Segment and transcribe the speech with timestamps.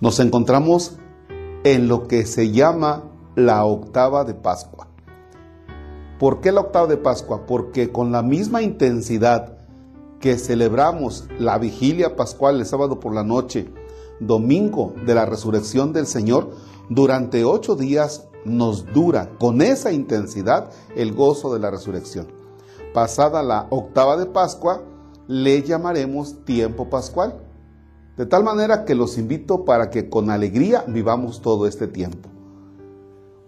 [0.00, 0.96] Nos encontramos
[1.64, 3.04] en lo que se llama
[3.36, 4.88] la octava de Pascua.
[6.18, 7.46] ¿Por qué la octava de Pascua?
[7.46, 9.58] Porque con la misma intensidad
[10.20, 13.70] que celebramos la vigilia pascual el sábado por la noche,
[14.20, 16.50] domingo de la resurrección del Señor,
[16.88, 22.28] durante ocho días nos dura con esa intensidad el gozo de la resurrección.
[22.92, 24.82] Pasada la octava de Pascua,
[25.26, 27.43] le llamaremos tiempo pascual.
[28.16, 32.28] De tal manera que los invito para que con alegría vivamos todo este tiempo.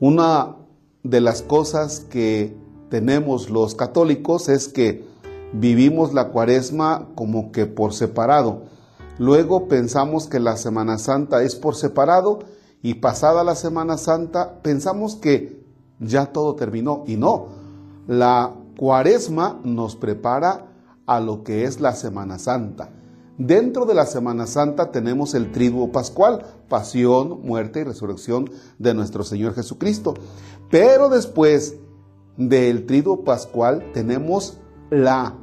[0.00, 0.56] Una
[1.04, 2.56] de las cosas que
[2.90, 5.04] tenemos los católicos es que
[5.52, 8.62] vivimos la cuaresma como que por separado.
[9.18, 12.40] Luego pensamos que la Semana Santa es por separado
[12.82, 15.64] y pasada la Semana Santa pensamos que
[16.00, 17.04] ya todo terminó.
[17.06, 17.46] Y no,
[18.08, 20.66] la cuaresma nos prepara
[21.06, 22.90] a lo que es la Semana Santa.
[23.38, 29.24] Dentro de la Semana Santa tenemos el triduo pascual, pasión, muerte y resurrección de nuestro
[29.24, 30.14] Señor Jesucristo.
[30.70, 31.76] Pero después
[32.38, 34.58] del triduo pascual tenemos
[34.90, 35.34] la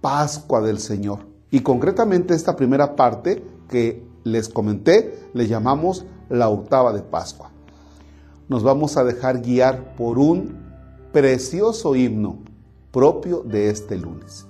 [0.00, 1.26] Pascua del Señor.
[1.50, 7.50] Y concretamente esta primera parte que les comenté le llamamos la octava de Pascua.
[8.48, 10.62] Nos vamos a dejar guiar por un
[11.12, 12.38] precioso himno
[12.90, 14.46] propio de este lunes.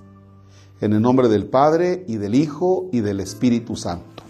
[0.83, 4.21] En el nombre del Padre y del Hijo y del Espíritu Santo.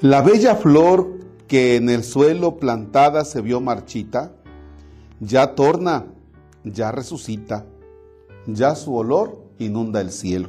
[0.00, 4.32] La bella flor que en el suelo plantada se vio marchita,
[5.20, 6.06] ya torna,
[6.64, 7.66] ya resucita,
[8.46, 10.48] ya su olor inunda el cielo.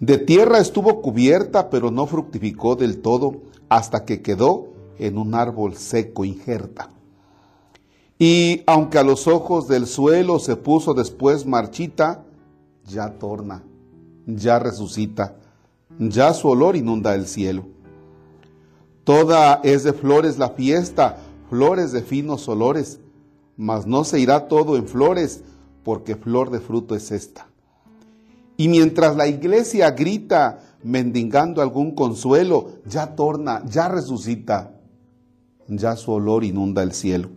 [0.00, 3.36] De tierra estuvo cubierta, pero no fructificó del todo
[3.68, 4.66] hasta que quedó
[4.98, 6.90] en un árbol seco injerta.
[8.18, 12.24] Y aunque a los ojos del suelo se puso después marchita,
[12.88, 13.62] ya torna,
[14.26, 15.36] ya resucita,
[15.98, 17.66] ya su olor inunda el cielo.
[19.04, 23.00] Toda es de flores la fiesta, flores de finos olores,
[23.56, 25.42] mas no se irá todo en flores,
[25.82, 27.48] porque flor de fruto es esta.
[28.56, 34.74] Y mientras la iglesia grita mendigando algún consuelo, ya torna, ya resucita,
[35.68, 37.30] ya su olor inunda el cielo.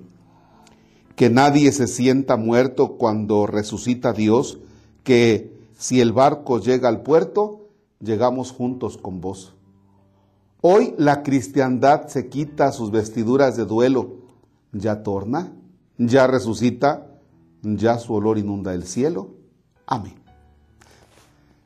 [1.16, 4.60] Que nadie se sienta muerto cuando resucita Dios,
[5.04, 7.70] que si el barco llega al puerto,
[8.00, 9.54] llegamos juntos con vos.
[10.62, 14.18] Hoy la cristiandad se quita sus vestiduras de duelo,
[14.72, 15.52] ya torna,
[15.98, 17.08] ya resucita,
[17.64, 19.30] ya su olor inunda el cielo.
[19.88, 20.22] Amén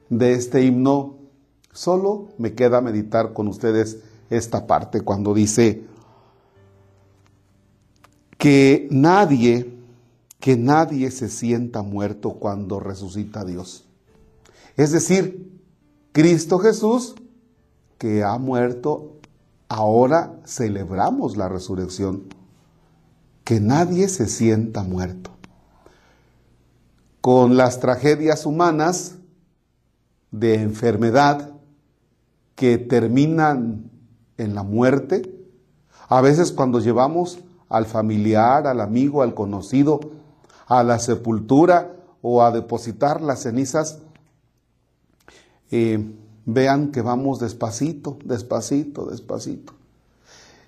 [0.10, 1.16] de este himno,
[1.72, 5.84] solo me queda meditar con ustedes esta parte cuando dice
[8.38, 9.75] que nadie,
[10.46, 13.84] que nadie se sienta muerto cuando resucita Dios.
[14.78, 15.60] Es decir,
[16.12, 17.16] Cristo Jesús,
[17.98, 19.18] que ha muerto,
[19.70, 22.26] ahora celebramos la resurrección.
[23.44, 25.32] Que nadie se sienta muerto.
[27.22, 29.16] Con las tragedias humanas,
[30.30, 31.54] de enfermedad
[32.54, 33.90] que terminan
[34.38, 35.44] en la muerte.
[36.08, 40.02] A veces cuando llevamos al familiar, al amigo, al conocido,
[40.68, 44.00] a la sepultura o a depositar las cenizas,
[45.72, 46.14] eh,
[46.46, 49.74] vean que vamos despacito, despacito, despacito.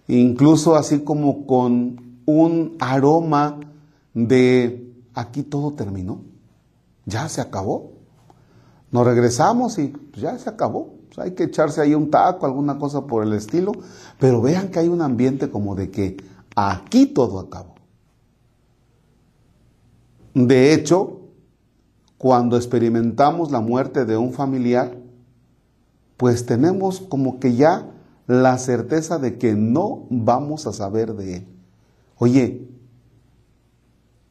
[0.07, 3.59] Incluso así como con un aroma
[4.13, 6.22] de aquí todo terminó,
[7.06, 7.91] ya se acabó.
[8.91, 10.96] Nos regresamos y pues, ya se acabó.
[11.18, 13.72] hay que echarse ahí un taco, alguna cosa por el estilo,
[14.19, 16.18] pero vean que hay un ambiente como de que
[16.56, 17.76] aquí todo acabó.
[20.46, 21.22] De hecho,
[22.18, 24.98] cuando experimentamos la muerte de un familiar,
[26.16, 27.92] pues tenemos como que ya
[28.28, 31.48] la certeza de que no vamos a saber de él.
[32.18, 32.68] Oye,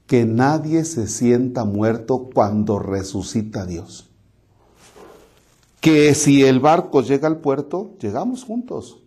[0.06, 4.10] que nadie se sienta muerto cuando resucita Dios
[5.86, 9.04] que si el barco llega al puerto, llegamos juntos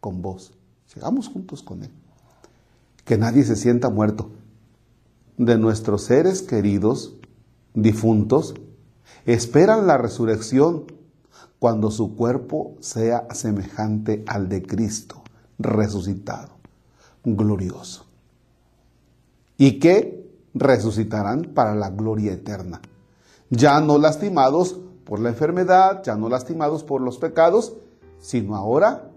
[0.00, 0.50] con vos,
[0.92, 1.90] llegamos juntos con Él.
[3.04, 4.32] Que nadie se sienta muerto.
[5.38, 7.14] De nuestros seres queridos,
[7.72, 8.54] difuntos,
[9.24, 10.84] esperan la resurrección
[11.60, 15.22] cuando su cuerpo sea semejante al de Cristo,
[15.58, 16.56] resucitado,
[17.24, 18.06] glorioso.
[19.56, 22.80] Y que resucitarán para la gloria eterna,
[23.48, 27.74] ya no lastimados por la enfermedad, ya no lastimados por los pecados,
[28.18, 29.10] sino ahora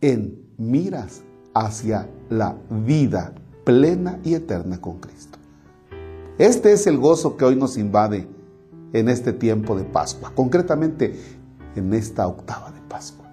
[0.00, 1.22] en miras
[1.52, 3.34] hacia la vida
[3.64, 5.38] plena y eterna con Cristo.
[6.38, 8.26] Este es el gozo que hoy nos invade
[8.92, 11.14] en este tiempo de Pascua, concretamente
[11.76, 13.26] en esta octava de Pascua.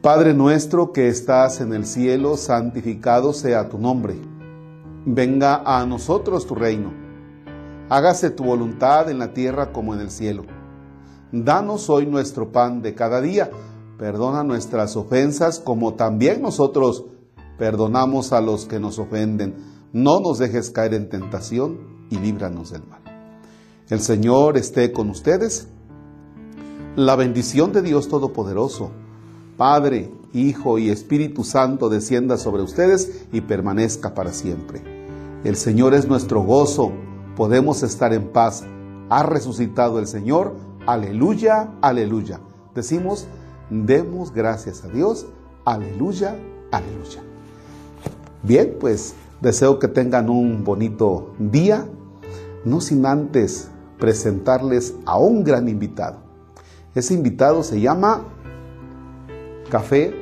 [0.00, 4.16] Padre nuestro que estás en el cielo, santificado sea tu nombre.
[5.04, 6.92] Venga a nosotros tu reino.
[7.88, 10.44] Hágase tu voluntad en la tierra como en el cielo.
[11.30, 13.50] Danos hoy nuestro pan de cada día.
[13.98, 17.04] Perdona nuestras ofensas como también nosotros
[17.62, 19.54] perdonamos a los que nos ofenden.
[19.92, 23.02] No nos dejes caer en tentación y líbranos del mal.
[23.88, 25.68] El Señor esté con ustedes.
[26.96, 28.90] La bendición de Dios Todopoderoso,
[29.56, 34.82] Padre, Hijo y Espíritu Santo descienda sobre ustedes y permanezca para siempre.
[35.44, 36.90] El Señor es nuestro gozo,
[37.36, 38.64] podemos estar en paz.
[39.08, 42.40] Ha resucitado el Señor, aleluya, aleluya.
[42.74, 43.28] Decimos,
[43.70, 45.26] demos gracias a Dios,
[45.64, 46.36] aleluya,
[46.72, 47.22] aleluya.
[48.42, 51.86] Bien, pues deseo que tengan un bonito día,
[52.64, 53.68] no sin antes
[54.00, 56.18] presentarles a un gran invitado.
[56.92, 58.24] Ese invitado se llama
[59.70, 60.12] Café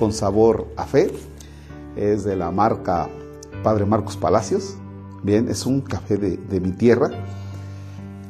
[0.00, 1.12] con sabor a fe.
[1.94, 3.08] Es de la marca
[3.62, 4.76] Padre Marcos Palacios.
[5.22, 7.10] Bien, es un café de, de mi tierra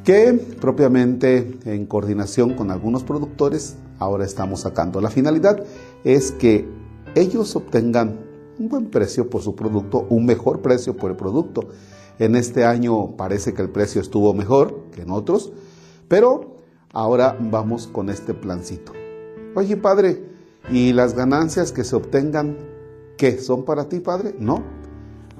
[0.03, 5.01] que propiamente en coordinación con algunos productores ahora estamos sacando.
[5.01, 5.63] La finalidad
[6.03, 6.67] es que
[7.15, 8.28] ellos obtengan
[8.59, 11.69] un buen precio por su producto, un mejor precio por el producto
[12.19, 15.53] en este año parece que el precio estuvo mejor que en otros,
[16.09, 16.57] pero
[16.91, 18.91] ahora vamos con este plancito.
[19.55, 20.25] Oye, padre,
[20.69, 22.57] ¿y las ganancias que se obtengan,
[23.17, 23.39] qué?
[23.39, 24.35] ¿Son para ti, padre?
[24.37, 24.61] No.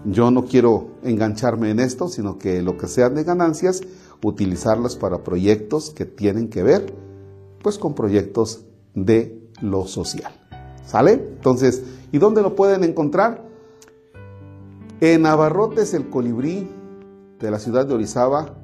[0.05, 3.81] Yo no quiero engancharme en esto, sino que lo que sean de ganancias,
[4.23, 6.93] utilizarlas para proyectos que tienen que ver,
[7.61, 10.38] pues con proyectos de lo social.
[10.89, 11.13] ¿Sale?
[11.13, 13.47] Entonces, ¿y dónde lo pueden encontrar?
[15.01, 16.67] En Abarrotes el Colibrí
[17.39, 18.55] de la ciudad de Orizaba,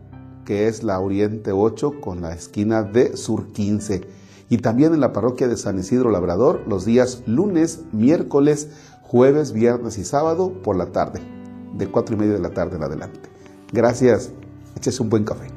[0.44, 4.01] que es la Oriente 8 con la esquina de Sur 15.
[4.50, 8.69] Y también en la parroquia de San Isidro Labrador los días lunes, miércoles,
[9.04, 11.22] jueves, viernes y sábado por la tarde,
[11.77, 13.30] de 4 y media de la tarde en adelante.
[13.72, 14.31] Gracias,
[14.75, 15.54] eches un buen café.